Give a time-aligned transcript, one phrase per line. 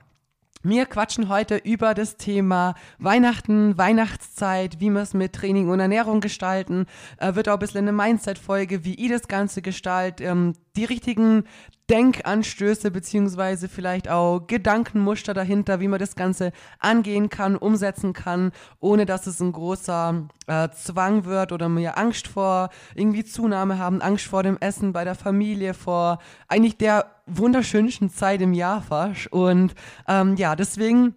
[0.63, 6.19] wir quatschen heute über das Thema Weihnachten, Weihnachtszeit, wie wir es mit Training und Ernährung
[6.19, 6.85] gestalten.
[7.17, 11.43] Äh, wird auch ein bisschen eine Mindset-Folge, wie ihr das Ganze gestaltet, ähm, die richtigen
[11.89, 19.05] Denkanstöße beziehungsweise vielleicht auch Gedankenmuster dahinter, wie man das Ganze angehen kann, umsetzen kann, ohne
[19.05, 24.25] dass es ein großer äh, Zwang wird oder wir Angst vor irgendwie Zunahme haben, Angst
[24.25, 29.31] vor dem Essen bei der Familie, vor eigentlich der wunderschönsten Zeit im Jahr fast.
[29.31, 29.75] Und
[30.07, 31.15] ähm, ja, deswegen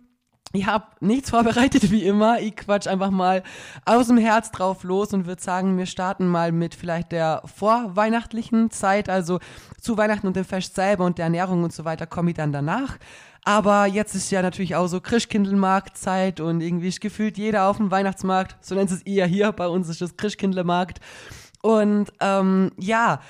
[0.52, 2.40] ich habe nichts vorbereitet wie immer.
[2.40, 3.44] Ich quatsch einfach mal
[3.84, 8.70] aus dem Herz drauf los und würde sagen, wir starten mal mit vielleicht der vorweihnachtlichen
[8.72, 9.38] Zeit, also
[9.80, 12.52] zu Weihnachten und dem Fest selber und der Ernährung und so weiter komme ich dann
[12.52, 12.98] danach.
[13.44, 17.90] Aber jetzt ist ja natürlich auch so Christkindlmarktzeit und irgendwie ist gefühlt jeder auf dem
[17.90, 21.00] Weihnachtsmarkt, so nennt es ihr hier, bei uns ist das Christkindlmarkt.
[21.62, 23.20] Und ähm, ja,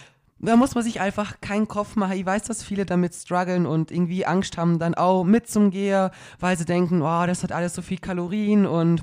[0.42, 2.16] da muss man sich einfach keinen Kopf machen.
[2.16, 6.64] Ich weiß, dass viele damit strugglen und irgendwie Angst haben, dann auch mitzugehen, weil sie
[6.64, 9.02] denken, oh, das hat alles so viel Kalorien und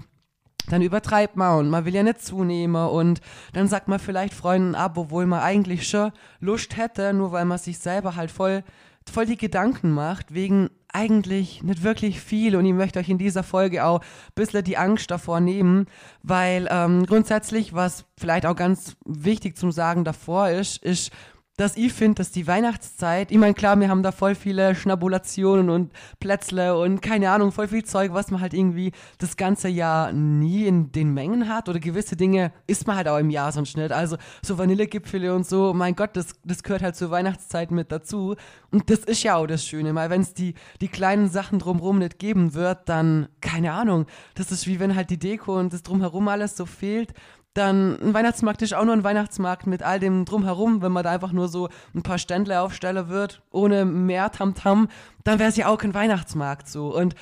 [0.69, 3.21] dann übertreibt man und man will ja nicht zunehmen und
[3.53, 7.57] dann sagt man vielleicht Freunden ab, obwohl man eigentlich schon Lust hätte, nur weil man
[7.57, 8.63] sich selber halt voll,
[9.09, 12.56] voll die Gedanken macht, wegen eigentlich nicht wirklich viel.
[12.56, 15.85] Und ich möchte euch in dieser Folge auch ein bisschen die Angst davor nehmen,
[16.23, 21.12] weil ähm, grundsätzlich, was vielleicht auch ganz wichtig zum Sagen davor ist, ist,
[21.57, 25.72] dass ich finde, dass die Weihnachtszeit, ich meine, klar, wir haben da voll viele Schnabulationen
[25.72, 30.13] und Plätzle und keine Ahnung, voll viel Zeug, was man halt irgendwie das ganze Jahr
[30.13, 33.75] nie in den Mengen hat oder gewisse Dinge isst man halt auch im Jahr sonst
[33.75, 33.91] nicht.
[33.91, 38.35] Also so Vanillegipfele und so, mein Gott, das, das gehört halt zur Weihnachtszeit mit dazu.
[38.69, 41.97] Und das ist ja auch das Schöne, weil wenn es die, die kleinen Sachen drumherum
[41.97, 45.81] nicht geben wird, dann, keine Ahnung, das ist wie wenn halt die Deko und das
[45.81, 47.13] drumherum alles so fehlt
[47.57, 50.81] dann ein Weihnachtsmarkt ist auch nur ein Weihnachtsmarkt mit all dem drumherum.
[50.81, 54.90] Wenn man da einfach nur so ein paar Ständle aufstellen wird, ohne mehr Tamtam, -Tam,
[55.23, 56.95] dann wäre es ja auch kein Weihnachtsmarkt so.
[56.95, 57.16] Und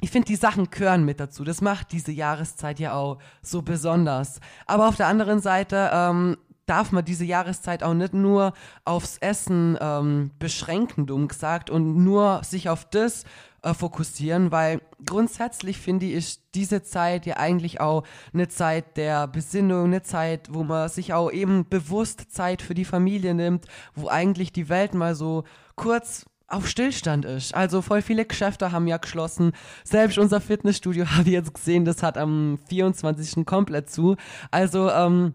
[0.00, 1.44] ich finde, die Sachen gehören mit dazu.
[1.44, 4.40] Das macht diese Jahreszeit ja auch so besonders.
[4.66, 6.36] Aber auf der anderen Seite ähm,
[6.66, 8.52] darf man diese Jahreszeit auch nicht nur
[8.84, 13.24] aufs Essen ähm, beschränken, dumm gesagt, und nur sich auf das
[13.62, 19.86] äh, fokussieren, weil grundsätzlich finde ich, diese Zeit ja eigentlich auch eine Zeit der Besinnung,
[19.86, 24.52] eine Zeit, wo man sich auch eben bewusst Zeit für die Familie nimmt, wo eigentlich
[24.52, 25.44] die Welt mal so
[25.76, 27.54] kurz auf Stillstand ist.
[27.54, 29.52] Also voll viele Geschäfte haben ja geschlossen.
[29.84, 33.44] Selbst unser Fitnessstudio habe ich jetzt gesehen, das hat am 24.
[33.44, 34.16] komplett zu.
[34.50, 35.34] Also ähm,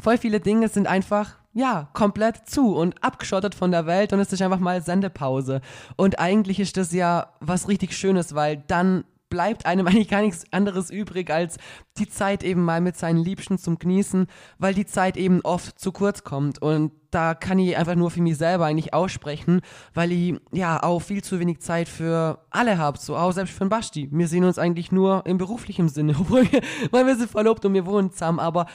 [0.00, 4.32] voll viele Dinge sind einfach ja, komplett zu und abgeschottet von der Welt und es
[4.32, 5.60] ist einfach mal Sendepause.
[5.96, 9.04] Und eigentlich ist das ja was richtig Schönes, weil dann
[9.34, 11.56] bleibt einem eigentlich gar nichts anderes übrig, als
[11.96, 14.26] die Zeit eben mal mit seinen Liebsten zum Genießen,
[14.58, 16.60] weil die Zeit eben oft zu kurz kommt.
[16.60, 19.60] Und da kann ich einfach nur für mich selber eigentlich aussprechen,
[19.92, 23.64] weil ich ja auch viel zu wenig Zeit für alle habe, so auch selbst für
[23.64, 24.08] den Basti.
[24.10, 26.60] Wir sehen uns eigentlich nur im beruflichen Sinne, obwohl wir,
[26.90, 28.66] weil wir sind verlobt und wir wohnen zusammen, aber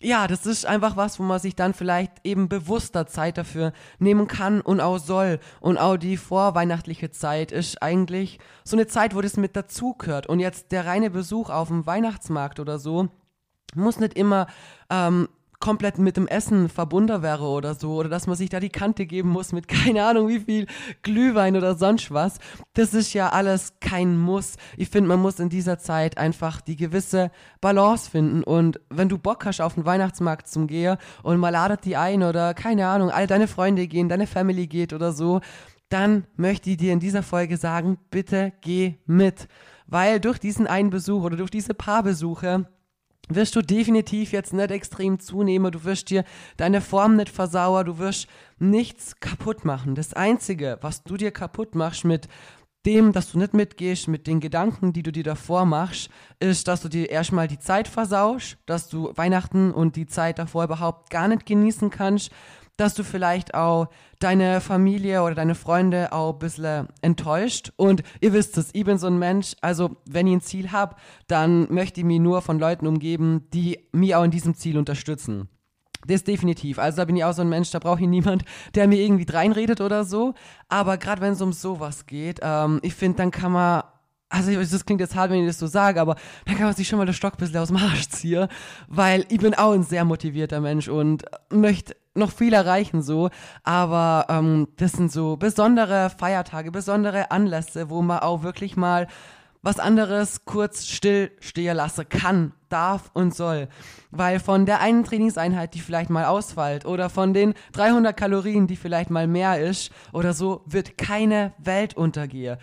[0.00, 4.28] ja, das ist einfach was, wo man sich dann vielleicht eben bewusster Zeit dafür nehmen
[4.28, 5.40] kann und auch soll.
[5.60, 10.28] Und auch die vorweihnachtliche Zeit ist eigentlich so eine Zeit, wo das mit dazugehört.
[10.28, 13.08] Und jetzt der reine Besuch auf dem Weihnachtsmarkt oder so,
[13.74, 14.46] muss nicht immer
[14.88, 15.28] ähm,
[15.60, 19.06] komplett mit dem Essen verbunden wäre oder so, oder dass man sich da die Kante
[19.06, 20.66] geben muss mit keine Ahnung wie viel
[21.02, 22.38] Glühwein oder sonst was.
[22.74, 24.56] Das ist ja alles kein Muss.
[24.76, 29.18] Ich finde, man muss in dieser Zeit einfach die gewisse Balance finden und wenn du
[29.18, 33.10] Bock hast auf den Weihnachtsmarkt zum Gehen und mal ladet die ein oder keine Ahnung,
[33.10, 35.40] all deine Freunde gehen, deine Family geht oder so,
[35.88, 39.48] dann möchte ich dir in dieser Folge sagen, bitte geh mit.
[39.86, 42.66] Weil durch diesen einen Besuch oder durch diese Paarbesuche
[43.28, 46.24] wirst du definitiv jetzt nicht extrem zunehmen, du wirst dir
[46.56, 48.26] deine Form nicht versauern, du wirst
[48.58, 49.94] nichts kaputt machen.
[49.94, 52.28] Das Einzige, was du dir kaputt machst mit
[52.86, 56.10] dem, dass du nicht mitgehst, mit den Gedanken, die du dir davor machst,
[56.40, 60.64] ist, dass du dir erstmal die Zeit versaust, dass du Weihnachten und die Zeit davor
[60.64, 62.30] überhaupt gar nicht genießen kannst,
[62.78, 63.88] dass du vielleicht auch
[64.20, 67.72] deine Familie oder deine Freunde auch ein bisschen enttäuscht.
[67.76, 70.96] Und ihr wisst es, ich bin so ein Mensch, also wenn ich ein Ziel habe,
[71.26, 75.48] dann möchte ich mich nur von Leuten umgeben, die mich auch in diesem Ziel unterstützen.
[76.06, 76.78] Das definitiv.
[76.78, 78.44] Also da bin ich auch so ein Mensch, da brauche ich niemand,
[78.74, 80.34] der mir irgendwie reinredet oder so.
[80.68, 83.82] Aber gerade wenn es um sowas geht, ähm, ich finde, dann kann man
[84.28, 86.86] also das klingt jetzt hart, wenn ich das so sage, aber dann kann man sich
[86.86, 88.48] schon mal den Stock ein bisschen aus dem Arsch ziehen,
[88.88, 93.30] weil ich bin auch ein sehr motivierter Mensch und möchte noch viel erreichen so,
[93.62, 99.06] aber ähm, das sind so besondere Feiertage, besondere Anlässe, wo man auch wirklich mal
[99.62, 103.68] was anderes kurz still stehen lassen kann, darf und soll.
[104.10, 108.76] Weil von der einen Trainingseinheit, die vielleicht mal ausfällt, oder von den 300 Kalorien, die
[108.76, 112.58] vielleicht mal mehr ist, oder so, wird keine Welt untergehen.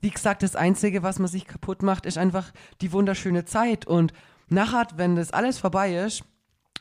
[0.00, 3.86] Wie gesagt, das Einzige, was man sich kaputt macht, ist einfach die wunderschöne Zeit.
[3.86, 4.12] Und
[4.48, 6.24] nachher, wenn das alles vorbei ist,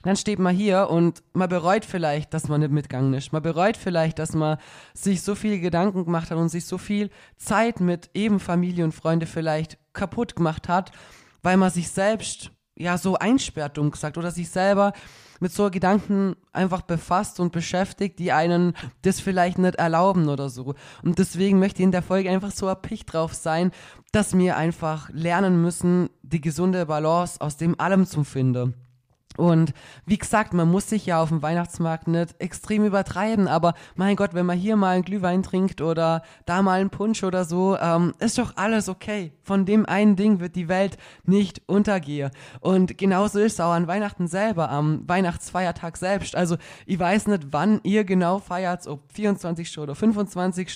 [0.04, 3.34] dann steht man hier und man bereut vielleicht, dass man nicht mitgegangen ist.
[3.34, 4.58] Man bereut vielleicht, dass man
[4.94, 8.94] sich so viele Gedanken gemacht hat und sich so viel Zeit mit eben Familie und
[8.94, 10.92] Freunde vielleicht kaputt gemacht hat,
[11.42, 14.94] weil man sich selbst ja so einsperrt, dumm gesagt, oder sich selber
[15.40, 18.74] mit so Gedanken einfach befasst und beschäftigt, die einen
[19.04, 20.76] das vielleicht nicht erlauben oder so.
[21.04, 23.72] Und deswegen möchte ich in der Folge einfach so erpicht drauf sein,
[24.12, 28.74] dass wir einfach lernen müssen, die gesunde Balance aus dem allem zu finden.
[29.38, 29.74] Und
[30.06, 34.34] wie gesagt, man muss sich ja auf dem Weihnachtsmarkt nicht extrem übertreiben, aber mein Gott,
[34.34, 38.14] wenn man hier mal einen Glühwein trinkt oder da mal einen Punsch oder so, ähm,
[38.20, 39.32] ist doch alles okay.
[39.44, 42.32] Von dem einen Ding wird die Welt nicht untergehen.
[42.60, 46.36] Und genauso ist es auch an Weihnachten selber, am Weihnachtsfeiertag selbst.
[46.36, 49.78] Also ich weiß nicht, wann ihr genau feiert, ob 24.
[49.78, 50.76] oder 25.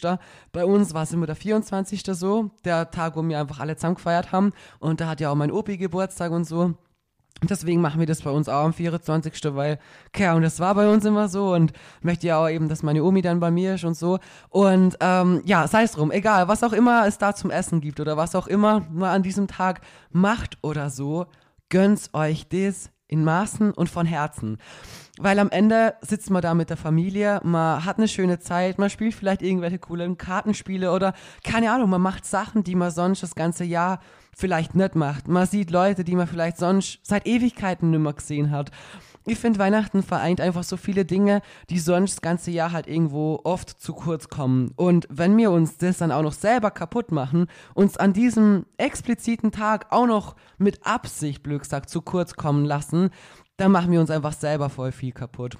[0.51, 2.03] Bei uns war es immer der 24.
[2.13, 4.51] so, der Tag, wo wir einfach alle zusammen gefeiert haben.
[4.79, 6.75] Und da hat ja auch mein Opi Geburtstag und so.
[7.41, 9.33] Deswegen machen wir das bei uns auch am 24.
[9.55, 12.83] Weil, okay, und das war bei uns immer so und möchte ja auch eben, dass
[12.83, 14.19] meine Omi dann bei mir ist und so.
[14.49, 17.99] Und ähm, ja, sei es drum, egal, was auch immer es da zum Essen gibt
[17.99, 19.81] oder was auch immer man an diesem Tag
[20.11, 21.25] macht oder so,
[21.69, 24.57] gönnt euch das in Maßen und von Herzen.
[25.19, 28.89] Weil am Ende sitzt man da mit der Familie, man hat eine schöne Zeit, man
[28.89, 31.13] spielt vielleicht irgendwelche coolen Kartenspiele oder
[31.43, 33.99] keine Ahnung, man macht Sachen, die man sonst das ganze Jahr
[34.35, 35.27] vielleicht nicht macht.
[35.27, 38.71] Man sieht Leute, die man vielleicht sonst seit Ewigkeiten nicht mehr gesehen hat.
[39.25, 43.39] Ich finde, Weihnachten vereint einfach so viele Dinge, die sonst das ganze Jahr halt irgendwo
[43.45, 44.71] oft zu kurz kommen.
[44.75, 49.51] Und wenn wir uns das dann auch noch selber kaputt machen, uns an diesem expliziten
[49.51, 53.11] Tag auch noch mit Absicht, gesagt, zu kurz kommen lassen,
[53.55, 55.57] dann machen wir uns einfach selber voll viel kaputt.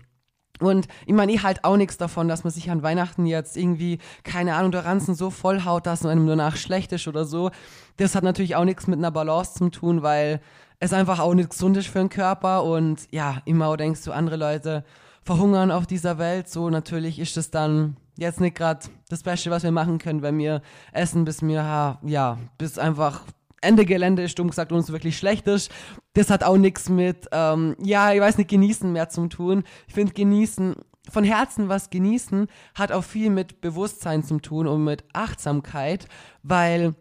[0.60, 4.00] Und ich meine, ich halt auch nichts davon, dass man sich an Weihnachten jetzt irgendwie,
[4.24, 7.52] keine Ahnung, der Ranzen so vollhaut, dass man einem danach schlecht ist oder so.
[7.98, 10.42] Das hat natürlich auch nichts mit einer Balance zu tun, weil
[10.80, 12.64] es einfach auch nicht gesund ist für den Körper.
[12.64, 14.84] Und ja, immer denkst du, andere Leute
[15.24, 16.50] verhungern auf dieser Welt.
[16.50, 20.38] So, natürlich ist das dann jetzt nicht gerade das Beste, was wir machen können, wenn
[20.38, 23.22] wir essen, bis wir, ja, bis einfach
[23.64, 25.72] Ende Gelände ist, dumm gesagt, uns wirklich schlecht ist.
[26.14, 29.64] Das hat auch nichts mit, ähm, ja, ich weiß nicht, genießen mehr zu tun.
[29.88, 30.76] Ich finde, genießen,
[31.10, 36.08] von Herzen was genießen, hat auch viel mit Bewusstsein zu tun und mit Achtsamkeit,
[36.44, 36.96] weil,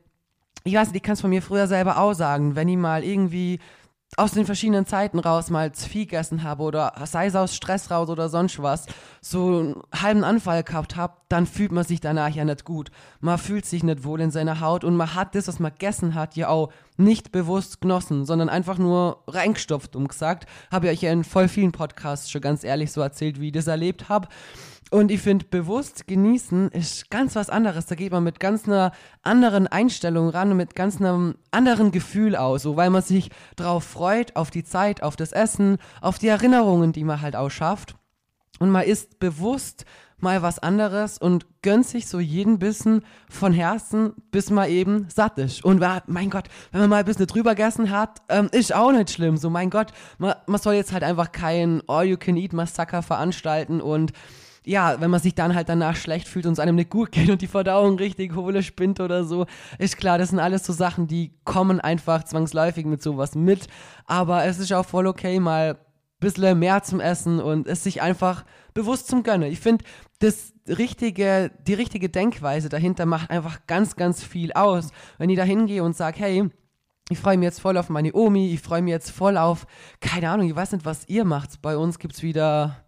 [0.64, 3.04] ich weiß nicht, ich kann es von mir früher selber auch sagen, wenn ich mal
[3.04, 3.60] irgendwie
[4.18, 7.90] aus den verschiedenen Zeiten raus mal zu viel gegessen habe oder sei es aus Stress
[7.90, 8.84] raus oder sonst was,
[9.22, 12.90] so einen halben Anfall gehabt habe, dann fühlt man sich danach ja nicht gut.
[13.20, 16.14] Man fühlt sich nicht wohl in seiner Haut und man hat das, was man gegessen
[16.14, 20.46] hat, ja auch nicht bewusst genossen, sondern einfach nur reingestopft, um gesagt.
[20.70, 23.52] Habe ich euch ja in voll vielen Podcasts schon ganz ehrlich so erzählt, wie ich
[23.52, 24.28] das erlebt habe.
[24.92, 27.86] Und ich finde, bewusst genießen ist ganz was anderes.
[27.86, 32.36] Da geht man mit ganz einer anderen Einstellung ran und mit ganz einem anderen Gefühl
[32.36, 36.28] aus, so weil man sich darauf freut, auf die Zeit, auf das Essen, auf die
[36.28, 37.94] Erinnerungen, die man halt auch schafft.
[38.58, 39.86] Und man ist bewusst
[40.18, 45.38] mal was anderes und gönnt sich so jeden Bissen von Herzen, bis man eben satt
[45.38, 45.64] ist.
[45.64, 49.10] Und mein Gott, wenn man mal ein bisschen drüber gegessen hat, ähm, ist auch nicht
[49.10, 49.38] schlimm.
[49.38, 54.12] So, mein Gott, man, man soll jetzt halt einfach kein All-You-Can-Eat-Massaker veranstalten und
[54.64, 57.30] ja, wenn man sich dann halt danach schlecht fühlt und es einem nicht gut geht
[57.30, 59.46] und die Verdauung richtig hohle spinnt oder so,
[59.78, 63.66] ist klar, das sind alles so Sachen, die kommen einfach zwangsläufig mit sowas mit.
[64.06, 65.76] Aber es ist auch voll okay, mal ein
[66.20, 69.50] bisschen mehr zum Essen und es sich einfach bewusst zum Gönnen.
[69.50, 69.84] Ich finde,
[70.20, 74.90] das richtige, die richtige Denkweise dahinter macht einfach ganz, ganz viel aus.
[75.18, 76.48] Wenn ich da hingehe und sage, hey,
[77.10, 79.66] ich freue mich jetzt voll auf meine Omi, ich freue mich jetzt voll auf,
[80.00, 81.60] keine Ahnung, ich weiß nicht, was ihr macht.
[81.60, 82.84] Bei uns gibt es wieder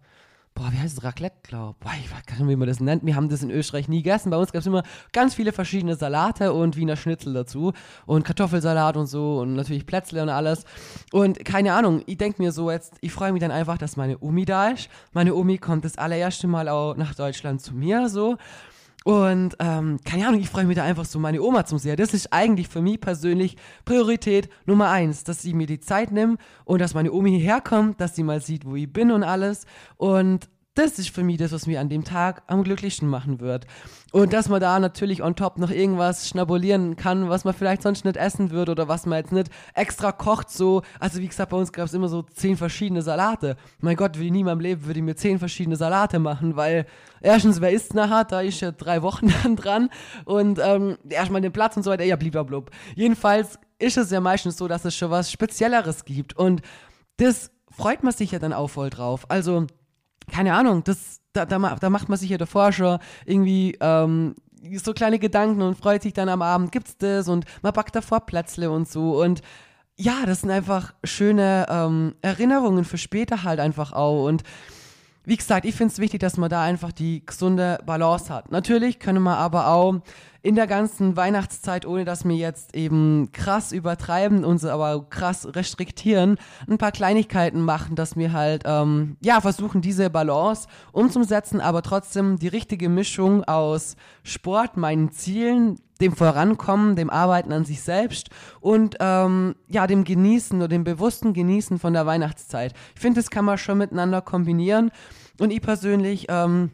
[0.55, 2.05] boah, wie heißt es, Raclette, glaube ich.
[2.05, 3.05] Ich weiß gar nicht, wie man das nennt.
[3.05, 4.29] Wir haben das in Österreich nie gegessen.
[4.29, 7.73] Bei uns gab es immer ganz viele verschiedene Salate und Wiener Schnitzel dazu
[8.05, 10.63] und Kartoffelsalat und so und natürlich Plätzle und alles.
[11.11, 14.17] Und keine Ahnung, ich denke mir so jetzt, ich freue mich dann einfach, dass meine
[14.19, 14.89] Omi da ist.
[15.11, 18.37] Meine Omi kommt das allererste Mal auch nach Deutschland zu mir so.
[19.05, 21.95] Und ähm, keine Ahnung, ich freue mich da einfach so, meine Oma zu sehen.
[21.95, 26.41] Das ist eigentlich für mich persönlich Priorität Nummer eins, dass sie mir die Zeit nimmt
[26.63, 29.67] und dass meine Omi hierher kommt, dass sie mal sieht, wo ich bin und alles.
[29.97, 33.65] Und das ist für mich das, was mir an dem Tag am glücklichsten machen wird.
[34.11, 38.03] Und dass man da natürlich on top noch irgendwas schnabulieren kann, was man vielleicht sonst
[38.03, 40.81] nicht essen würde oder was man jetzt nicht extra kocht, so.
[40.99, 43.55] Also wie gesagt, bei uns gab es immer so zehn verschiedene Salate.
[43.79, 46.85] Mein Gott, wie nie in meinem Leben würde ich mir zehn verschiedene Salate machen, weil
[47.21, 49.89] erstens, wer isst nachher, da ist ja drei Wochen dann dran
[50.25, 52.71] und ähm, erstmal den Platz und so weiter, ja, blub.
[52.95, 56.61] Jedenfalls ist es ja meistens so, dass es schon was Spezielleres gibt und
[57.17, 59.25] das freut man sich ja dann auch voll drauf.
[59.29, 59.67] Also
[60.31, 64.35] keine Ahnung, das, da, da, da macht man sich ja davor schon irgendwie ähm,
[64.77, 67.27] so kleine Gedanken und freut sich dann am Abend, gibt's das?
[67.27, 69.21] Und man backt davor Plätzle und so.
[69.21, 69.41] Und
[69.97, 74.25] ja, das sind einfach schöne ähm, Erinnerungen für später halt einfach auch.
[74.25, 74.43] Und
[75.25, 78.51] wie gesagt, ich finde es wichtig, dass man da einfach die gesunde Balance hat.
[78.51, 80.01] Natürlich können wir aber auch
[80.45, 86.37] in der ganzen Weihnachtszeit, ohne dass wir jetzt eben krass übertreiben, uns aber krass restriktieren,
[86.69, 92.37] ein paar Kleinigkeiten machen, dass wir halt, ähm, ja, versuchen, diese Balance umzusetzen, aber trotzdem
[92.37, 98.97] die richtige Mischung aus Sport, meinen Zielen, dem Vorankommen, dem Arbeiten an sich selbst und
[98.99, 102.73] ähm, ja, dem Genießen oder dem bewussten Genießen von der Weihnachtszeit.
[102.95, 104.91] Ich finde, das kann man schon miteinander kombinieren.
[105.39, 106.71] Und ich persönlich ähm,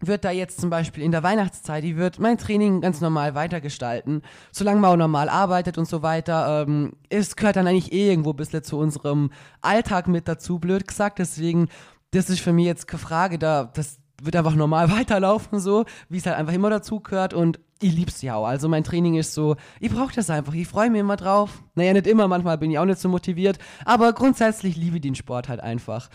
[0.00, 4.22] wird da jetzt zum Beispiel in der Weihnachtszeit, ich würde mein Training ganz normal weitergestalten,
[4.52, 6.64] solange man auch normal arbeitet und so weiter.
[6.66, 9.30] Ähm, es gehört dann eigentlich eh irgendwo ein bisschen zu unserem
[9.60, 11.18] Alltag mit dazu, blöd gesagt.
[11.18, 11.68] Deswegen,
[12.10, 16.18] das ist für mich jetzt keine Frage, da, das wird einfach normal weiterlaufen, so, wie
[16.18, 18.46] es halt einfach immer dazu gehört und ich lieb's ja auch.
[18.46, 21.62] Also mein Training ist so, ich brauche das einfach, ich freue mich immer drauf.
[21.74, 25.14] Naja, nicht immer, manchmal bin ich auch nicht so motiviert, aber grundsätzlich liebe ich den
[25.14, 26.08] Sport halt einfach.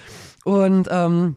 [0.45, 1.35] Und ähm,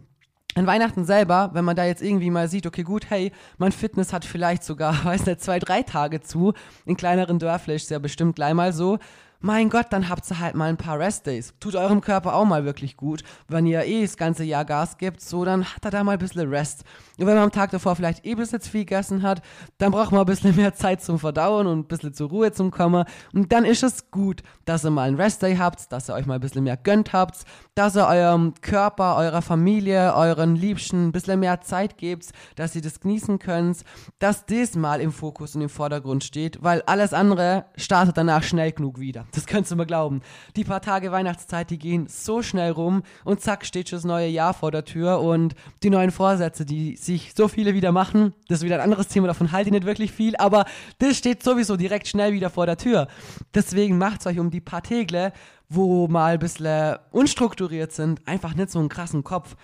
[0.55, 4.12] an Weihnachten selber, wenn man da jetzt irgendwie mal sieht, okay, gut, hey, mein Fitness
[4.15, 6.55] hat vielleicht sogar, weiß nicht, zwei, drei Tage zu.
[6.87, 8.99] In kleineren Dörfern ist ja bestimmt gleich mal so
[9.42, 11.52] mein Gott, dann habt ihr halt mal ein paar Restdays.
[11.58, 13.25] Tut eurem Körper auch mal wirklich gut.
[13.49, 16.18] Wenn ihr eh das ganze Jahr Gas gibt, so, dann hat er da mal ein
[16.18, 16.84] bisschen Rest.
[17.18, 19.42] Und wenn man am Tag davor vielleicht eh bis jetzt viel gegessen hat,
[19.78, 22.70] dann braucht man ein bisschen mehr Zeit zum Verdauen und ein bisschen zur Ruhe zum
[22.70, 23.04] Kommen.
[23.34, 26.34] Und dann ist es gut, dass ihr mal einen Restday habt, dass ihr euch mal
[26.34, 27.44] ein bisschen mehr gönnt habt,
[27.75, 32.82] dass ihr eurem Körper, eurer Familie, euren Liebsten ein bisschen mehr Zeit gebt, dass ihr
[32.82, 33.82] das genießen könnt,
[34.20, 38.72] dass das mal im Fokus und im Vordergrund steht, weil alles andere startet danach schnell
[38.72, 39.26] genug wieder.
[39.33, 40.21] Das könntest du mir glauben.
[40.57, 44.29] Die paar Tage Weihnachtszeit, die gehen so schnell rum und zack steht schon das neue
[44.29, 48.59] Jahr vor der Tür und die neuen Vorsätze, die sich so viele wieder machen, das
[48.59, 50.67] ist wieder ein anderes Thema, davon halte ich nicht wirklich viel, aber
[50.99, 53.09] das steht sowieso direkt schnell wieder vor der Tür.
[53.55, 55.33] Deswegen macht es euch um die paar Tegle,
[55.69, 59.57] wo mal ein bisschen unstrukturiert sind, einfach nicht so einen krassen Kopf.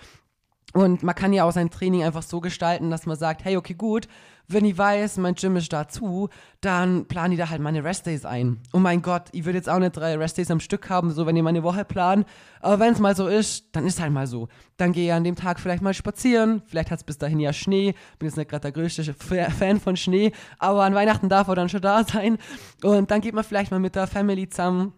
[0.73, 3.73] Und man kann ja auch sein Training einfach so gestalten, dass man sagt, hey, okay,
[3.73, 4.07] gut,
[4.51, 8.59] wenn ich weiß, mein Gym ist dazu, dann plane ich da halt meine Restdays ein.
[8.73, 11.37] Oh mein Gott, ich würde jetzt auch nicht drei Restdays am Stück haben, so wenn
[11.37, 12.27] ihr meine Woche plant.
[12.59, 14.47] Aber wenn es mal so ist, dann ist halt mal so.
[14.77, 16.63] Dann gehe ich an dem Tag vielleicht mal spazieren.
[16.65, 17.93] Vielleicht hat es bis dahin ja Schnee.
[18.17, 21.69] Bin jetzt nicht gerade der größte Fan von Schnee, aber an Weihnachten darf er dann
[21.69, 22.39] schon da sein.
[22.83, 24.93] Und dann geht man vielleicht mal mit der Family zusammen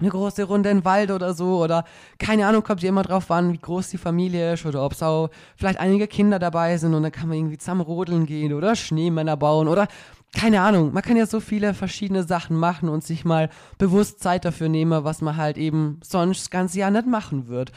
[0.00, 1.84] eine große Runde den Wald oder so oder
[2.18, 5.02] keine Ahnung, kommt ihr immer drauf an, wie groß die Familie ist oder ob es
[5.02, 8.74] auch vielleicht einige Kinder dabei sind und dann kann man irgendwie zusammen rodeln gehen oder
[8.74, 9.88] Schneemänner bauen oder
[10.34, 10.94] keine Ahnung.
[10.94, 15.04] Man kann ja so viele verschiedene Sachen machen und sich mal bewusst Zeit dafür nehmen,
[15.04, 17.70] was man halt eben sonst das ganze Jahr nicht machen wird.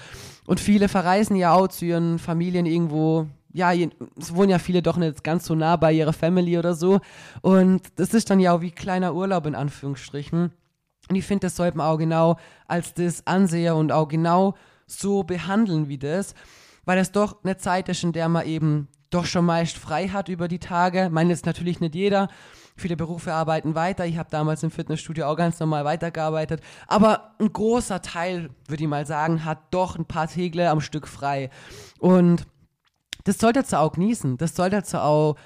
[0.48, 4.98] Und viele verreisen ja auch zu ihren Familien irgendwo ja, es wohnen ja viele doch
[4.98, 7.00] nicht ganz so nah bei ihrer Family oder so.
[7.42, 10.52] Und das ist dann ja auch wie kleiner Urlaub in Anführungsstrichen.
[11.10, 14.56] Und ich finde, das sollte man auch genau als das ansehen und auch genau
[14.88, 16.36] so behandeln wie das,
[16.86, 20.30] weil das doch eine Zeit ist, in der man eben doch schon meist frei hat
[20.30, 21.10] über die Tage.
[21.12, 22.28] Meine, jetzt natürlich nicht jeder.
[22.76, 24.06] Viele Berufe arbeiten weiter.
[24.06, 26.62] Ich habe damals im Fitnessstudio auch ganz normal weitergearbeitet.
[26.88, 31.08] Aber ein großer Teil, würde ich mal sagen, hat doch ein paar Tegle am Stück
[31.08, 31.50] frei.
[32.00, 32.46] Und
[33.24, 34.38] das solltet ihr auch genießen.
[34.38, 35.38] Das solltet ihr auch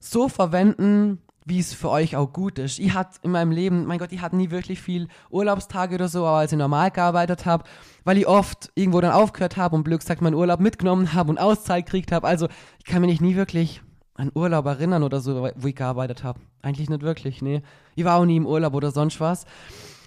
[0.00, 2.78] so verwenden, wie es für euch auch gut ist.
[2.78, 6.20] Ich hatte in meinem Leben, mein Gott, ich hatte nie wirklich viel Urlaubstage oder so,
[6.20, 7.64] aber als ich normal gearbeitet habe,
[8.04, 11.38] weil ich oft irgendwo dann aufgehört habe und blöd gesagt meinen Urlaub mitgenommen habe und
[11.38, 12.26] Auszeit gekriegt habe.
[12.26, 13.82] Also ich kann mich nie wirklich
[14.14, 16.40] an Urlaub erinnern oder so, wo ich gearbeitet habe.
[16.60, 17.62] Eigentlich nicht wirklich, nee.
[17.94, 19.46] Ich war auch nie im Urlaub oder sonst was.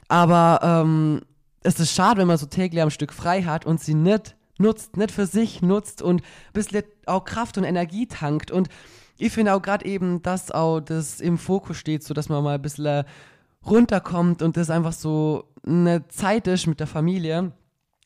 [0.07, 1.21] Aber ähm,
[1.63, 4.97] es ist schade, wenn man so täglich am Stück frei hat und sie nicht nutzt,
[4.97, 8.51] nicht für sich nutzt und ein bisschen auch Kraft und Energie tankt.
[8.51, 8.69] Und
[9.17, 12.55] ich finde auch gerade eben, dass auch das im Fokus steht, so dass man mal
[12.55, 13.05] ein bisschen
[13.65, 17.51] runterkommt und das einfach so eine Zeit ist mit der Familie,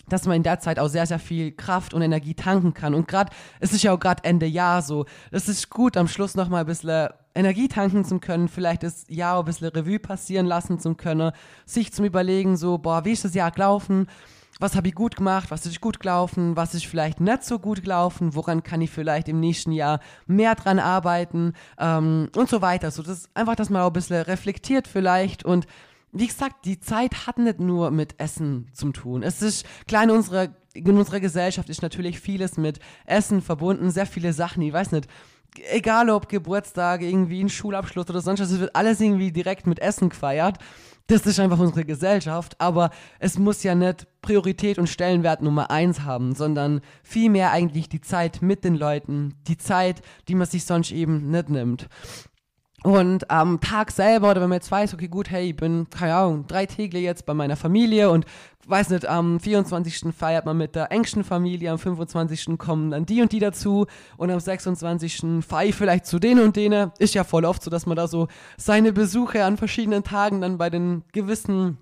[0.08, 2.94] dass man in der Zeit auch sehr, sehr viel Kraft und Energie tanken kann.
[2.94, 6.36] Und gerade, es ist ja auch gerade Ende Jahr so, es ist gut, am Schluss
[6.36, 10.80] nochmal ein bisschen Energie tanken zu können, vielleicht das Jahr ein bisschen Revue passieren lassen
[10.80, 11.32] zu können,
[11.66, 14.08] sich zum Überlegen, so, boah, wie ist das Jahr gelaufen?
[14.60, 17.82] Was habe ich gut gemacht, was ist gut gelaufen, was ist vielleicht nicht so gut
[17.82, 21.54] gelaufen, woran kann ich vielleicht im nächsten Jahr mehr dran arbeiten?
[21.80, 22.92] Ähm, und so weiter.
[22.92, 25.46] So, das einfach, dass man auch ein bisschen reflektiert vielleicht.
[25.46, 25.66] Und
[26.12, 29.24] wie gesagt, die Zeit hat nicht nur mit Essen zu tun.
[29.24, 34.06] Es ist klar in unserer, in unserer Gesellschaft ist natürlich vieles mit Essen verbunden, sehr
[34.06, 35.08] viele Sachen, ich weiß nicht,
[35.72, 39.80] egal ob Geburtstage, irgendwie ein Schulabschluss oder sonst was, es wird alles irgendwie direkt mit
[39.80, 40.58] Essen gefeiert.
[41.10, 46.02] Das ist einfach unsere Gesellschaft, aber es muss ja nicht Priorität und Stellenwert Nummer eins
[46.02, 50.92] haben, sondern vielmehr eigentlich die Zeit mit den Leuten, die Zeit, die man sich sonst
[50.92, 51.90] eben nicht nimmt.
[52.84, 56.16] Und am Tag selber, oder wenn man jetzt weiß, okay, gut, hey, ich bin, keine
[56.16, 58.26] Ahnung, drei Tägle jetzt bei meiner Familie und
[58.68, 60.14] weiß nicht, am 24.
[60.16, 62.58] feiert man mit der engsten Familie, am 25.
[62.58, 65.44] kommen dann die und die dazu und am 26.
[65.46, 66.92] feiere ich vielleicht zu denen und denen.
[67.00, 70.58] Ist ja voll oft so, dass man da so seine Besuche an verschiedenen Tagen dann
[70.58, 71.78] bei den gewissen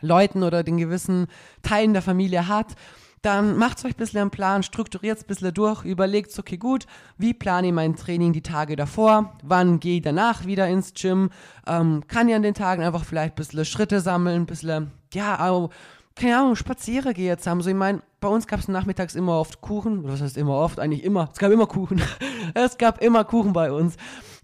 [0.00, 1.26] Leuten oder den gewissen
[1.62, 2.76] Teilen der Familie hat
[3.22, 6.86] dann macht euch ein bisschen einen Plan, strukturiert es ein bisschen durch, überlegt, okay, gut,
[7.16, 11.30] wie plane ich mein Training die Tage davor, wann gehe ich danach wieder ins Gym,
[11.66, 15.48] ähm, kann ich an den Tagen einfach vielleicht ein bisschen Schritte sammeln, ein bisschen, ja,
[15.48, 15.70] auch,
[16.14, 17.60] keine Ahnung, spaziere gehe jetzt haben.
[17.62, 20.54] So, ich meine, bei uns gab es nachmittags immer oft Kuchen, oder was heißt immer
[20.54, 22.02] oft, eigentlich immer, es gab immer Kuchen,
[22.54, 23.96] es gab immer Kuchen bei uns.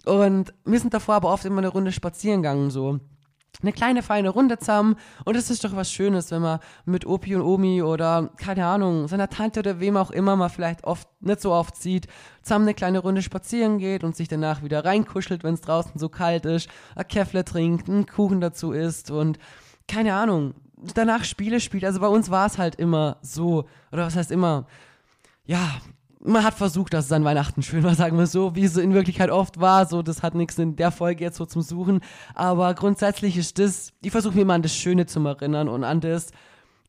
[0.04, 3.00] Und wir sind davor aber oft immer eine Runde spazieren gegangen, so
[3.64, 4.96] eine kleine feine Runde zusammen.
[5.24, 9.08] Und es ist doch was Schönes, wenn man mit Opi und Omi oder keine Ahnung,
[9.08, 12.06] seiner Tante oder wem auch immer man vielleicht oft nicht so oft sieht,
[12.42, 16.08] zusammen eine kleine Runde spazieren geht und sich danach wieder reinkuschelt, wenn es draußen so
[16.08, 19.38] kalt ist, ein Käffle trinkt, einen Kuchen dazu isst und
[19.88, 20.54] keine Ahnung,
[20.94, 21.84] danach Spiele spielt.
[21.84, 24.66] Also bei uns war es halt immer so, oder was heißt immer,
[25.46, 25.80] ja,
[26.24, 28.94] man hat versucht, dass es an Weihnachten schön war, sagen wir so, wie es in
[28.94, 29.86] Wirklichkeit oft war.
[29.86, 32.00] So, das hat nichts in der Folge jetzt so zum Suchen.
[32.34, 36.00] Aber grundsätzlich ist das, ich versuche mir immer an das Schöne zu erinnern und an
[36.00, 36.30] das,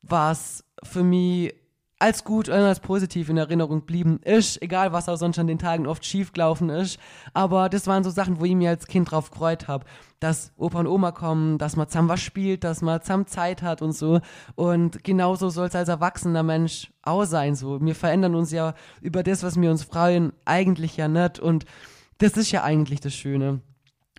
[0.02, 1.54] was für mich
[1.98, 5.58] als gut und als positiv in Erinnerung blieben ist, egal was auch sonst an den
[5.58, 6.98] Tagen oft schiefgelaufen ist.
[7.32, 9.86] Aber das waren so Sachen, wo ich mir als Kind drauf gefreut habe,
[10.20, 13.80] dass Opa und Oma kommen, dass man zusammen was spielt, dass man zusammen Zeit hat
[13.80, 14.20] und so.
[14.56, 17.54] Und genauso soll es als erwachsener Mensch auch sein.
[17.54, 21.38] So, wir verändern uns ja über das, was wir uns freuen, eigentlich ja nicht.
[21.38, 21.64] Und
[22.18, 23.60] das ist ja eigentlich das Schöne.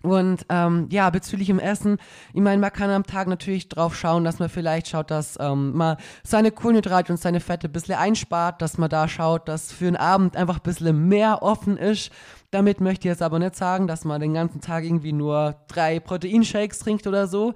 [0.02, 1.98] Und ähm, ja, bezüglich im Essen,
[2.32, 5.72] ich meine, man kann am Tag natürlich drauf schauen, dass man vielleicht schaut, dass ähm,
[5.72, 9.88] man seine Kohlenhydrate und seine Fette ein bisschen einspart, dass man da schaut, dass für
[9.88, 12.12] einen Abend einfach ein bisschen mehr offen ist.
[12.52, 15.98] Damit möchte ich jetzt aber nicht sagen, dass man den ganzen Tag irgendwie nur drei
[15.98, 17.54] Proteinshakes trinkt oder so,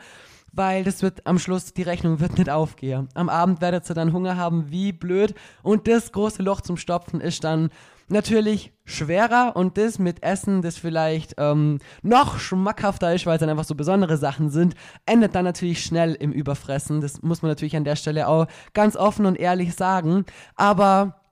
[0.52, 3.08] weil das wird am Schluss, die Rechnung wird nicht aufgehen.
[3.14, 5.34] Am Abend werdet ihr dann Hunger haben, wie blöd.
[5.62, 7.70] Und das große Loch zum Stopfen ist dann
[8.12, 13.50] natürlich schwerer und das mit Essen, das vielleicht ähm, noch schmackhafter ist, weil es dann
[13.50, 14.74] einfach so besondere Sachen sind,
[15.06, 17.00] endet dann natürlich schnell im Überfressen.
[17.00, 20.24] Das muss man natürlich an der Stelle auch ganz offen und ehrlich sagen.
[20.56, 21.22] Aber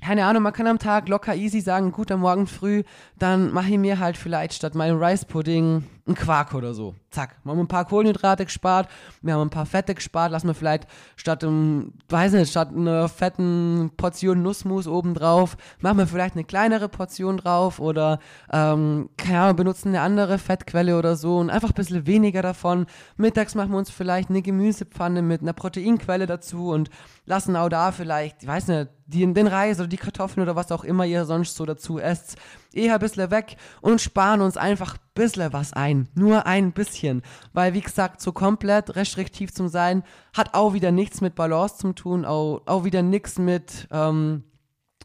[0.00, 2.84] keine Ahnung, man kann am Tag locker easy sagen, gut, am Morgen früh,
[3.18, 6.94] dann mache ich mir halt vielleicht statt meinem Rice Pudding einen Quark oder so.
[7.10, 8.88] Zack, wir haben ein paar Kohlenhydrate gespart,
[9.22, 13.08] wir haben ein paar Fette gespart, lassen wir vielleicht statt einem, weiß nicht, statt einer
[13.08, 18.18] fetten Portion Nussmus obendrauf, machen wir vielleicht eine kleinere Portion drauf oder,
[18.52, 22.86] ähm, keine Ahnung, benutzen eine andere Fettquelle oder so und einfach ein bisschen weniger davon.
[23.16, 26.90] Mittags machen wir uns vielleicht eine Gemüsepfanne mit einer Proteinquelle dazu und
[27.26, 30.70] lassen auch da vielleicht, ich weiß nicht, die, den Reis oder die Kartoffeln oder was
[30.70, 32.36] auch immer ihr sonst so dazu esst,
[32.72, 36.08] eher ein bisschen weg und sparen uns einfach ein bisschen was ein.
[36.14, 37.22] Nur ein bisschen.
[37.52, 40.02] Weil, wie gesagt, so komplett restriktiv zu sein,
[40.32, 44.44] hat auch wieder nichts mit Balance zu tun, auch, auch wieder nichts mit, ähm,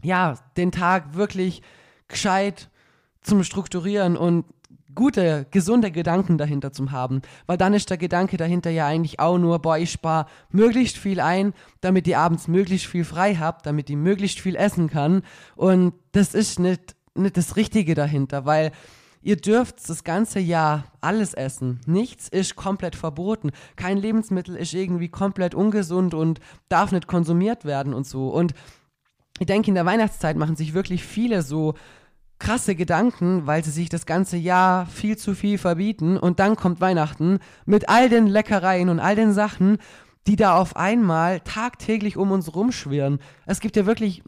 [0.04, 1.62] ja, den Tag wirklich
[2.08, 2.70] gescheit
[3.22, 4.46] zum Strukturieren und
[4.96, 7.22] gute, gesunde Gedanken dahinter zu haben.
[7.48, 11.20] Weil dann ist der Gedanke dahinter ja eigentlich auch nur, boah, ich spare möglichst viel
[11.20, 15.24] ein, damit ihr abends möglichst viel frei habt, damit ihr möglichst viel essen kann.
[15.56, 18.72] Und das ist nicht, nicht das Richtige dahinter, weil
[19.24, 21.80] ihr dürft das ganze Jahr alles essen.
[21.86, 23.52] Nichts ist komplett verboten.
[23.76, 28.30] Kein Lebensmittel ist irgendwie komplett ungesund und darf nicht konsumiert werden und so.
[28.30, 28.54] Und
[29.40, 31.74] ich denke, in der Weihnachtszeit machen sich wirklich viele so
[32.40, 36.82] krasse Gedanken, weil sie sich das ganze Jahr viel zu viel verbieten und dann kommt
[36.82, 39.78] Weihnachten mit all den Leckereien und all den Sachen,
[40.28, 43.20] die da auf einmal tagtäglich um uns rumschwirren.
[43.46, 44.24] Es gibt ja wirklich,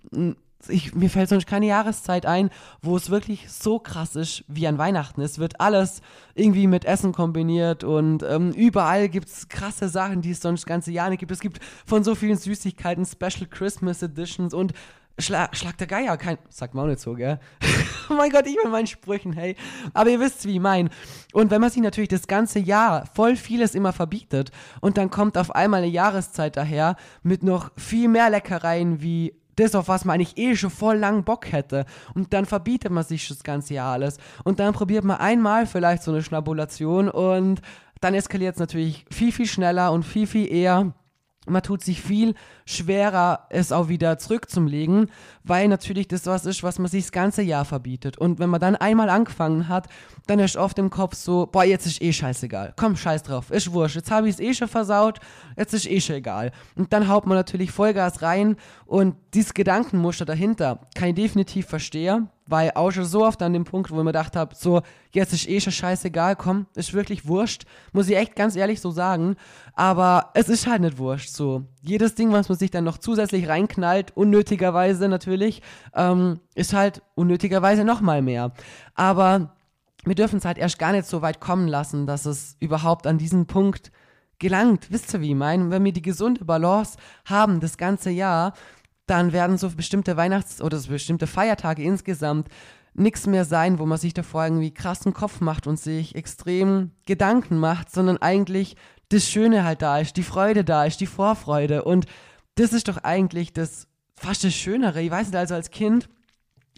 [0.70, 2.50] ich, mir fällt sonst keine Jahreszeit ein,
[2.82, 5.22] wo es wirklich so krass ist wie an Weihnachten.
[5.22, 6.02] Es wird alles
[6.34, 10.68] irgendwie mit Essen kombiniert und ähm, überall gibt es krasse Sachen, die es sonst das
[10.68, 11.32] ganze Jahr nicht gibt.
[11.32, 14.74] Es gibt von so vielen Süßigkeiten Special Christmas Editions und
[15.18, 17.40] Schlag, Schlag der Geier, kein, sagt man nicht so, gell?
[18.10, 19.56] oh mein Gott, ich mit meinen Sprüchen, hey.
[19.94, 20.90] Aber ihr wisst, wie ich mein.
[21.32, 24.52] Und wenn man sich natürlich das ganze Jahr voll vieles immer verbietet
[24.82, 29.76] und dann kommt auf einmal eine Jahreszeit daher mit noch viel mehr Leckereien wie das,
[29.76, 31.86] auf was man eigentlich eh schon voll lang Bock hätte.
[32.14, 34.18] Und dann verbietet man sich das ganze Jahr alles.
[34.44, 37.62] Und dann probiert man einmal vielleicht so eine Schnabulation und
[38.02, 40.94] dann eskaliert es natürlich viel, viel schneller und viel, viel eher
[41.48, 42.34] man tut sich viel
[42.66, 45.12] schwerer, es auch wieder zurückzulegen,
[45.44, 48.18] weil natürlich das was ist, was man sich das ganze Jahr verbietet.
[48.18, 49.88] Und wenn man dann einmal angefangen hat,
[50.26, 52.74] dann ist oft im Kopf so, boah, jetzt ist eh scheißegal.
[52.76, 53.96] Komm, scheiß drauf, ist wurscht.
[53.96, 55.20] Jetzt habe ich es eh schon versaut,
[55.56, 56.52] jetzt ist eh schon egal.
[56.76, 58.56] Und dann haut man natürlich Vollgas rein
[58.88, 63.64] und dieses Gedankenmuster dahinter kann ich definitiv verstehen weil auch schon so oft an dem
[63.64, 67.28] Punkt, wo ich mir gedacht habe, so, jetzt ist eh schon scheißegal, komm, ist wirklich
[67.28, 67.66] wurscht.
[67.92, 69.36] Muss ich echt ganz ehrlich so sagen.
[69.74, 71.64] Aber es ist halt nicht wurscht, so.
[71.88, 75.62] Jedes Ding, was man sich dann noch zusätzlich reinknallt, unnötigerweise natürlich,
[75.94, 78.52] ähm, ist halt unnötigerweise nochmal mehr.
[78.96, 79.56] Aber
[80.06, 83.18] wir dürfen es halt erst gar nicht so weit kommen lassen, dass es überhaupt an
[83.18, 83.92] diesen Punkt
[84.40, 84.88] gelangt.
[84.92, 85.70] Wisst ihr, wie ich meine?
[85.70, 88.54] Wenn wir die gesunde Balance haben, das ganze Jahr,
[89.08, 92.50] dann werden so bestimmte Weihnachts- oder so bestimmte Feiertage insgesamt
[92.94, 97.58] nichts mehr sein, wo man sich davor irgendwie krassen Kopf macht und sich extrem Gedanken
[97.58, 98.78] macht, sondern eigentlich
[99.10, 101.84] das Schöne halt da ist, die Freude da ist, die Vorfreude.
[101.84, 102.06] Und
[102.56, 105.02] das ist doch eigentlich das fast das Schönere.
[105.02, 106.10] Ich weiß nicht, also als Kind,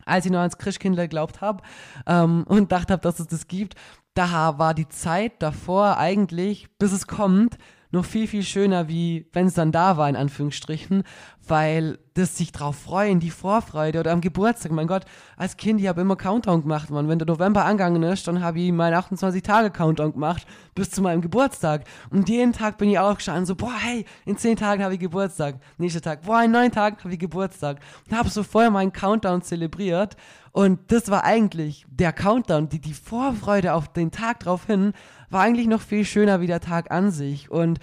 [0.05, 1.63] als ich noch ans Christkindler geglaubt habe
[2.05, 3.75] ähm, und dachte habe, dass es das gibt,
[4.13, 7.57] da war die Zeit davor eigentlich, bis es kommt,
[7.91, 11.03] noch viel, viel schöner, wie wenn es dann da war, in Anführungsstrichen,
[11.47, 14.71] weil das sich drauf freuen, die Vorfreude oder am Geburtstag.
[14.71, 17.07] Mein Gott, als Kind, ich habe immer Countdown gemacht, man.
[17.07, 21.83] Wenn der November angegangen ist, dann habe ich meinen 28-Tage-Countdown gemacht bis zu meinem Geburtstag.
[22.09, 25.55] Und jeden Tag bin ich aufgestanden, so, boah, hey, in zehn Tagen habe ich Geburtstag.
[25.77, 27.79] Nächster Tag, boah, in neun Tagen habe ich Geburtstag.
[28.09, 30.17] Und habe so vorher meinen Countdown zelebriert.
[30.51, 34.93] Und das war eigentlich der Countdown, die, die Vorfreude auf den Tag drauf hin,
[35.29, 37.51] war eigentlich noch viel schöner wie der Tag an sich.
[37.51, 37.79] Und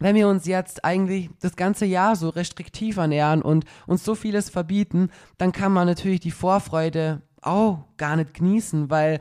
[0.00, 4.50] wenn wir uns jetzt eigentlich das ganze Jahr so restriktiv ernähren und uns so vieles
[4.50, 9.20] verbieten, dann kann man natürlich die Vorfreude auch gar nicht genießen, weil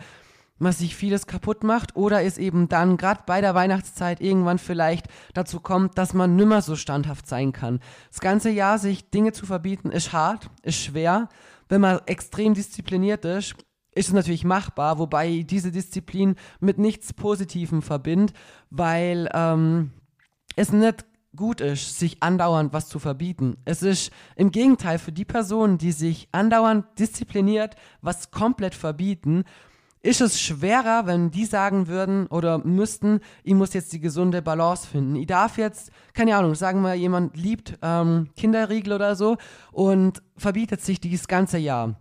[0.58, 5.08] man sich vieles kaputt macht oder es eben dann gerade bei der Weihnachtszeit irgendwann vielleicht
[5.34, 7.80] dazu kommt, dass man nimmer so standhaft sein kann.
[8.10, 11.30] Das ganze Jahr sich Dinge zu verbieten ist hart, ist schwer.
[11.70, 13.56] Wenn man extrem diszipliniert ist,
[13.96, 18.34] ist es natürlich machbar, wobei diese Disziplin mit nichts Positivem verbinde,
[18.70, 19.92] weil ähm,
[20.56, 23.58] es nicht gut ist, sich andauernd was zu verbieten.
[23.66, 29.44] Es ist im Gegenteil für die Personen, die sich andauernd diszipliniert was komplett verbieten,
[30.04, 34.86] ist es schwerer, wenn die sagen würden oder müssten, ich muss jetzt die gesunde Balance
[34.86, 35.16] finden.
[35.16, 39.38] Ich darf jetzt, keine Ahnung, sagen wir, jemand liebt ähm, Kinderriegel oder so
[39.72, 41.96] und verbietet sich dieses ganze Jahr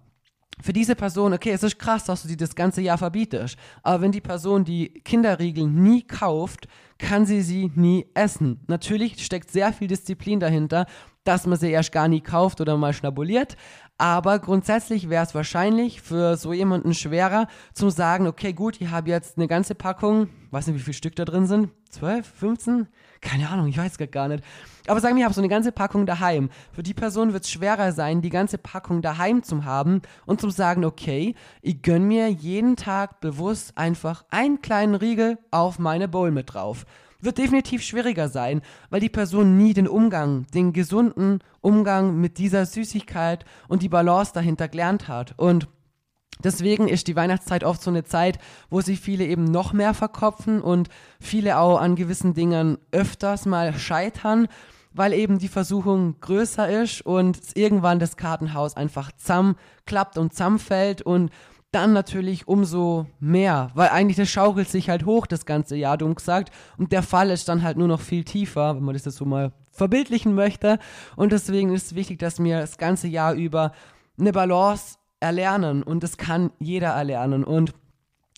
[0.60, 4.02] für diese Person, okay, es ist krass, dass du die das ganze Jahr verbietest, aber
[4.02, 8.60] wenn die Person die Kinderriegel nie kauft, kann sie sie nie essen.
[8.68, 10.86] Natürlich steckt sehr viel Disziplin dahinter,
[11.24, 13.56] dass man sie erst gar nie kauft oder mal schnabuliert,
[13.98, 19.10] aber grundsätzlich wäre es wahrscheinlich für so jemanden schwerer zu sagen, okay, gut, ich habe
[19.10, 22.88] jetzt eine ganze Packung, weiß nicht, wie viele Stück da drin sind, 12, 15?
[23.20, 24.42] Keine Ahnung, ich weiß gar nicht.
[24.86, 26.50] Aber sagen wir, ich habe so eine ganze Packung daheim.
[26.72, 30.50] Für die Person wird es schwerer sein, die ganze Packung daheim zu haben und zu
[30.50, 36.30] sagen, okay, ich gönne mir jeden Tag bewusst einfach einen kleinen Riegel auf meine Bowl
[36.30, 36.84] mit drauf.
[37.20, 42.66] Wird definitiv schwieriger sein, weil die Person nie den Umgang, den gesunden Umgang mit dieser
[42.66, 45.34] Süßigkeit und die Balance dahinter gelernt hat.
[45.36, 45.68] Und
[46.42, 50.60] Deswegen ist die Weihnachtszeit oft so eine Zeit, wo sich viele eben noch mehr verkopfen
[50.60, 50.88] und
[51.20, 54.48] viele auch an gewissen Dingen öfters mal scheitern,
[54.92, 61.30] weil eben die Versuchung größer ist und irgendwann das Kartenhaus einfach zusammenklappt und zusammenfällt und
[61.70, 66.14] dann natürlich umso mehr, weil eigentlich das schaukelt sich halt hoch das ganze Jahr, dumm
[66.14, 69.16] gesagt, und der Fall ist dann halt nur noch viel tiefer, wenn man das jetzt
[69.16, 70.78] so mal verbildlichen möchte.
[71.16, 73.72] Und deswegen ist es wichtig, dass wir das ganze Jahr über
[74.18, 77.44] eine Balance erlernen und das kann jeder erlernen.
[77.44, 77.72] Und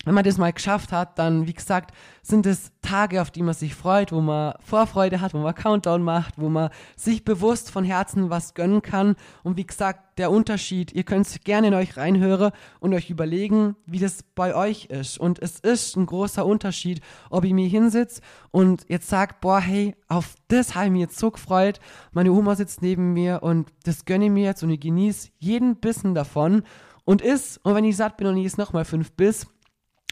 [0.05, 3.53] wenn man das mal geschafft hat, dann, wie gesagt, sind es Tage, auf die man
[3.53, 7.83] sich freut, wo man Vorfreude hat, wo man Countdown macht, wo man sich bewusst von
[7.83, 9.15] Herzen was gönnen kann.
[9.43, 13.99] Und wie gesagt, der Unterschied, ihr könnt gerne in euch reinhören und euch überlegen, wie
[13.99, 15.17] das bei euch ist.
[15.17, 19.95] Und es ist ein großer Unterschied, ob ich mir hinsitze und jetzt sage, boah, hey,
[20.07, 21.79] auf das habe ich mich jetzt so gefreut.
[22.11, 25.77] Meine Oma sitzt neben mir und das gönne ich mir jetzt und ich genieße jeden
[25.77, 26.63] Bissen davon
[27.05, 29.47] und ist, und wenn ich satt bin und ich es nochmal fünf Biss,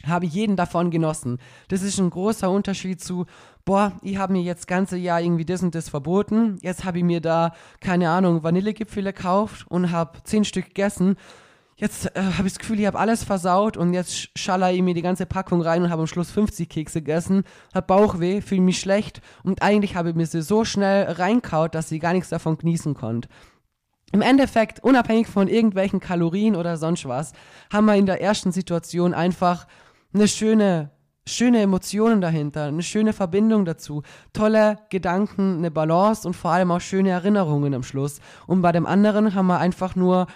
[0.06, 1.38] habe jeden davon genossen.
[1.68, 3.26] Das ist ein großer Unterschied zu,
[3.64, 6.58] boah, ich habe mir jetzt ganze Jahr irgendwie das und das verboten.
[6.60, 11.16] Jetzt habe ich mir da, keine Ahnung, Vanillegipfel gekauft und habe zehn Stück gegessen.
[11.76, 14.94] Jetzt äh, habe ich das Gefühl, ich habe alles versaut und jetzt schaller ich mir
[14.94, 17.42] die ganze Packung rein und habe am Schluss 50 Kekse gegessen,
[17.74, 21.90] habe Bauchweh, fühle mich schlecht und eigentlich habe ich mir sie so schnell reinkaut, dass
[21.90, 23.28] ich gar nichts davon genießen konnte.
[24.12, 27.32] Im Endeffekt, unabhängig von irgendwelchen Kalorien oder sonst was,
[27.72, 29.66] haben wir in der ersten Situation einfach
[30.14, 30.90] eine schöne,
[31.26, 36.80] schöne Emotionen dahinter, eine schöne Verbindung dazu, tolle Gedanken, eine Balance und vor allem auch
[36.80, 38.20] schöne Erinnerungen am Schluss.
[38.46, 40.26] Und bei dem anderen haben wir einfach nur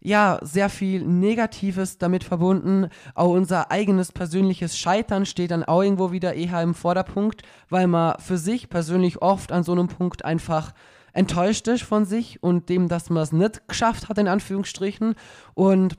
[0.00, 2.90] ja, sehr viel Negatives damit verbunden.
[3.14, 8.16] Auch unser eigenes persönliches Scheitern steht dann auch irgendwo wieder eher im Vorderpunkt, weil man
[8.20, 10.74] für sich persönlich oft an so einem Punkt einfach
[11.12, 15.14] enttäuscht ist von sich und dem, dass man es nicht geschafft hat, in Anführungsstrichen.
[15.54, 15.96] Und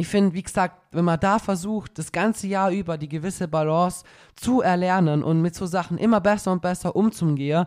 [0.00, 4.04] ich finde, wie gesagt, wenn man da versucht, das ganze Jahr über die gewisse Balance
[4.36, 7.66] zu erlernen und mit so Sachen immer besser und besser umzugehen,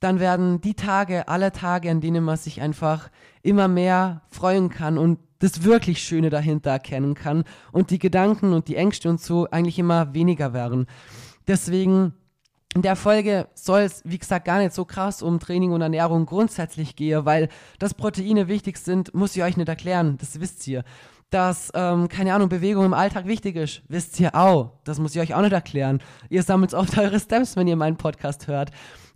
[0.00, 3.10] dann werden die Tage alle Tage, an denen man sich einfach
[3.42, 8.66] immer mehr freuen kann und das wirklich Schöne dahinter erkennen kann und die Gedanken und
[8.66, 10.86] die Ängste und so eigentlich immer weniger werden.
[11.46, 12.12] Deswegen
[12.74, 16.26] in der Folge soll es, wie gesagt, gar nicht so krass um Training und Ernährung
[16.26, 20.82] grundsätzlich gehen, weil dass Proteine wichtig sind, muss ich euch nicht erklären, das wisst ihr
[21.30, 23.82] dass, ähm, keine Ahnung, Bewegung im Alltag wichtig ist.
[23.88, 24.72] Wisst ihr auch.
[24.84, 26.00] Das muss ich euch auch nicht erklären.
[26.30, 28.70] Ihr sammelt oft eure Steps, wenn ihr meinen Podcast hört.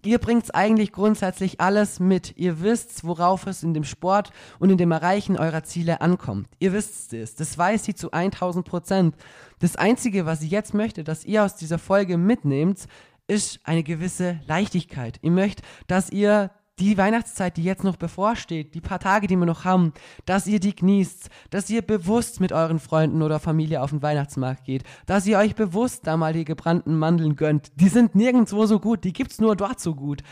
[0.05, 2.37] Ihr bringt eigentlich grundsätzlich alles mit.
[2.37, 6.49] Ihr wisst, worauf es in dem Sport und in dem Erreichen eurer Ziele ankommt.
[6.59, 7.37] Ihr wisst es.
[7.37, 9.15] Das weiß sie zu 1000 Prozent.
[9.61, 12.89] Das Einzige, was ich jetzt möchte, dass ihr aus dieser Folge mitnehmt,
[13.29, 15.21] ist eine gewisse Leichtigkeit.
[15.23, 16.51] Ihr möchtet, dass ihr
[16.83, 19.93] die Weihnachtszeit, die jetzt noch bevorsteht, die paar Tage, die wir noch haben,
[20.27, 24.65] dass ihr die genießt, dass ihr bewusst mit euren Freunden oder Familie auf den Weihnachtsmarkt
[24.65, 27.73] geht, dass ihr euch bewusst da mal die gebrannten Mandeln gönnt.
[27.77, 30.23] Die sind nirgendwo so gut, die gibt's nur dort so gut.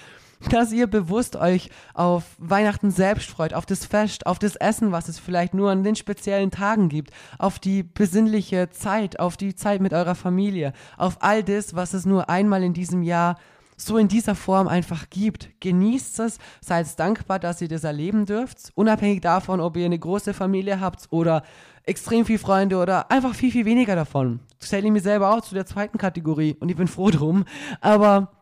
[0.48, 5.08] Dass ihr bewusst euch auf Weihnachten selbst freut, auf das Fest, auf das Essen, was
[5.08, 9.82] es vielleicht nur an den speziellen Tagen gibt, auf die besinnliche Zeit, auf die Zeit
[9.82, 13.96] mit eurer Familie, auf all das, was es nur einmal in diesem Jahr gibt so
[13.96, 15.48] in dieser Form einfach gibt.
[15.60, 20.34] Genießt es, seid dankbar, dass ihr das erleben dürft, unabhängig davon, ob ihr eine große
[20.34, 21.42] Familie habt oder
[21.84, 24.40] extrem viel Freunde oder einfach viel, viel weniger davon.
[24.58, 27.44] Zähle ich mir selber auch zu der zweiten Kategorie und ich bin froh drum.
[27.80, 28.32] Aber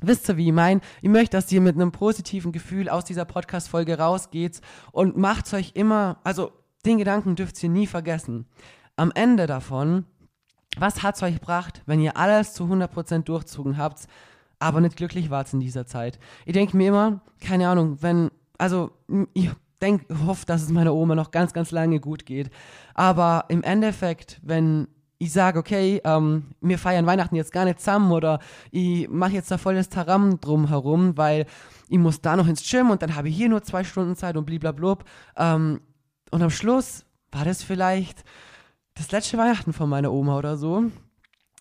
[0.00, 0.80] wisst ihr, wie ich meine?
[1.00, 4.60] Ich möchte, dass ihr mit einem positiven Gefühl aus dieser Podcast-Folge rausgeht
[4.92, 6.52] und macht euch immer, also
[6.84, 8.46] den Gedanken dürft ihr nie vergessen.
[8.96, 10.04] Am Ende davon,
[10.76, 14.06] was hat es euch gebracht, wenn ihr alles zu 100% durchzogen habt?
[14.58, 16.18] Aber nicht glücklich wart in dieser Zeit.
[16.46, 18.90] Ich denke mir immer, keine Ahnung, wenn, also
[19.34, 22.50] ich denk, hoffe, dass es meiner Oma noch ganz, ganz lange gut geht.
[22.94, 24.88] Aber im Endeffekt, wenn
[25.18, 28.40] ich sage, okay, ähm, wir feiern Weihnachten jetzt gar nicht zusammen oder
[28.70, 31.46] ich mache jetzt da volles Taram drum herum, weil
[31.88, 34.36] ich muss da noch ins Gym und dann habe ich hier nur zwei Stunden Zeit
[34.36, 35.04] und bliblablub.
[35.36, 35.80] Ähm,
[36.30, 38.24] und am Schluss war das vielleicht
[38.94, 40.84] das letzte Weihnachten von meiner Oma oder so.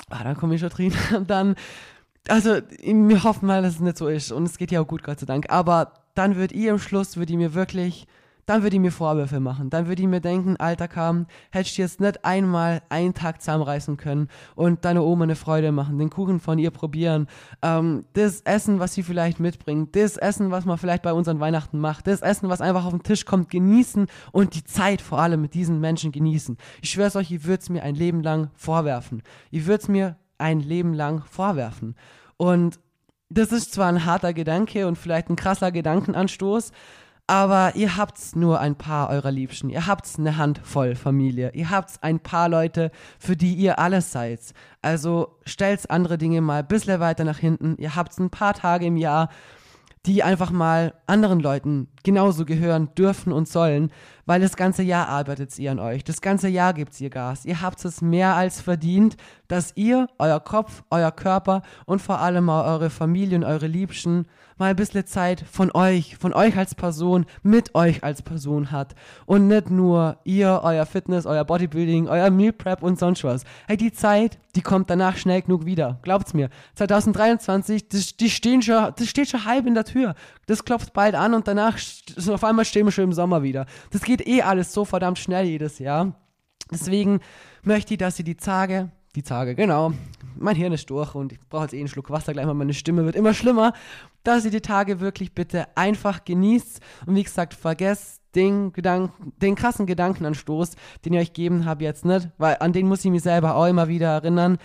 [0.10, 0.94] Ah, da komme ich schon drin.
[1.16, 1.56] Und dann
[2.28, 5.04] also wir hoffen mal, dass es nicht so ist und es geht ja auch gut,
[5.04, 5.50] Gott sei Dank.
[5.50, 8.08] Aber dann wird ihr am Schluss, würde ich mir wirklich,
[8.46, 9.70] dann würde ich mir Vorwürfe machen.
[9.70, 13.98] Dann würde ich mir denken, alter Kam, hättest du jetzt nicht einmal einen Tag zusammenreißen
[13.98, 17.28] können und deine Oma eine Freude machen, den Kuchen von ihr probieren,
[17.62, 21.80] ähm, das Essen, was sie vielleicht mitbringt, das Essen, was man vielleicht bei unseren Weihnachten
[21.80, 25.42] macht, das Essen, was einfach auf den Tisch kommt, genießen und die Zeit vor allem
[25.42, 26.58] mit diesen Menschen genießen.
[26.82, 29.24] Ich schwör's euch, ich würde es mir ein Leben lang vorwerfen.
[29.52, 31.96] Ich würde es mir ein Leben lang vorwerfen.
[32.38, 32.80] Und
[33.30, 36.72] das ist zwar ein harter Gedanke und vielleicht ein krasser Gedankenanstoß,
[37.26, 39.70] aber ihr habt nur ein paar eurer Liebsten.
[39.70, 41.52] Ihr habt eine Handvoll Familie.
[41.54, 44.42] Ihr habt ein paar Leute, für die ihr alles seid.
[44.82, 47.78] Also stellt andere Dinge mal ein bisschen weiter nach hinten.
[47.78, 49.30] Ihr habt ein paar Tage im Jahr,
[50.06, 53.92] die einfach mal anderen Leuten genauso gehören dürfen und sollen,
[54.26, 57.46] weil das ganze Jahr arbeitet ihr an euch, das ganze Jahr gibt ihr Gas.
[57.46, 62.50] Ihr habt es mehr als verdient, dass ihr, euer Kopf, euer Körper und vor allem
[62.50, 64.26] eure Familie und eure Liebsten
[64.58, 68.96] mal ein bisschen Zeit von euch, von euch als Person, mit euch als Person hat.
[69.26, 73.44] Und nicht nur ihr, euer Fitness, euer Bodybuilding, euer Meal Prep und sonst was.
[73.68, 76.00] Hey, die Zeit, die kommt danach schnell genug wieder.
[76.04, 76.50] Glaubt's mir.
[76.76, 80.16] 2023, das, die stehen schon, das steht schon halb in der Tür.
[80.46, 81.78] Das klopft bald an und danach,
[82.30, 83.66] auf einmal stehen wir schon im Sommer wieder.
[83.92, 86.14] Das geht eh alles so verdammt schnell jedes Jahr.
[86.72, 87.20] Deswegen
[87.64, 89.94] möchte ich, dass ihr die Tage, die Tage, genau,
[90.36, 92.76] mein Hirn ist durch und ich brauche jetzt eh einen Schluck Wasser, gleich mal meine
[92.76, 93.74] Stimme wird immer schlimmer,
[94.24, 99.56] dass ihr die Tage wirklich bitte einfach genießt und wie gesagt, vergesst den, Gedanken, den
[99.56, 103.24] krassen Gedankenanstoß, den ich euch gegeben habe jetzt nicht, weil an den muss ich mich
[103.24, 104.58] selber auch immer wieder erinnern.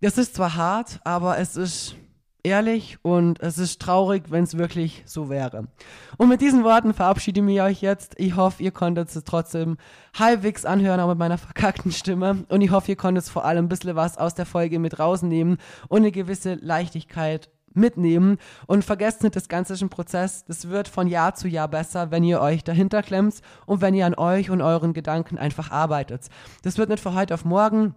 [0.00, 1.94] Das ist zwar hart, aber es ist
[2.42, 5.68] ehrlich und es ist traurig, wenn es wirklich so wäre.
[6.16, 8.14] Und mit diesen Worten verabschiede ich mich euch jetzt.
[8.18, 9.76] Ich hoffe, ihr konntet es trotzdem
[10.18, 12.44] halbwegs anhören, auch mit meiner verkackten Stimme.
[12.48, 15.58] Und ich hoffe, ihr konntet vor allem ein bisschen was aus der Folge mit rausnehmen
[15.88, 18.38] und eine gewisse Leichtigkeit mitnehmen.
[18.66, 20.44] Und vergesst nicht, das Ganze ist ein Prozess.
[20.44, 24.06] Das wird von Jahr zu Jahr besser, wenn ihr euch dahinter klemmt und wenn ihr
[24.06, 26.28] an euch und euren Gedanken einfach arbeitet.
[26.62, 27.94] Das wird nicht von heute auf morgen,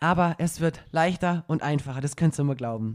[0.00, 2.00] aber es wird leichter und einfacher.
[2.00, 2.94] Das könnt ihr immer glauben.